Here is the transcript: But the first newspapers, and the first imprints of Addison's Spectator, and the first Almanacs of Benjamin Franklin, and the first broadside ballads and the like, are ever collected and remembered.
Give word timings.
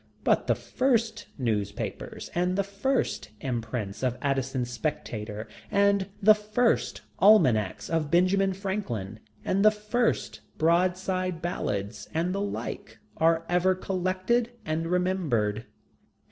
But 0.23 0.47
the 0.47 0.55
first 0.55 1.27
newspapers, 1.37 2.31
and 2.33 2.55
the 2.57 2.63
first 2.63 3.29
imprints 3.39 4.01
of 4.01 4.17
Addison's 4.19 4.71
Spectator, 4.71 5.47
and 5.69 6.09
the 6.19 6.33
first 6.33 7.01
Almanacs 7.19 7.87
of 7.87 8.09
Benjamin 8.09 8.53
Franklin, 8.53 9.19
and 9.45 9.63
the 9.63 9.69
first 9.69 10.39
broadside 10.57 11.39
ballads 11.39 12.09
and 12.15 12.33
the 12.33 12.41
like, 12.41 12.97
are 13.17 13.45
ever 13.47 13.75
collected 13.75 14.53
and 14.65 14.87
remembered. 14.87 15.67